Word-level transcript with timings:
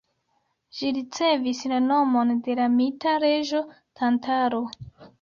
Ĝi 0.77 0.89
ricevis 0.97 1.61
la 1.75 1.79
nomon 1.91 2.33
de 2.49 2.57
la 2.63 2.69
mita 2.81 3.17
reĝo 3.29 3.65
Tantalo. 3.81 4.69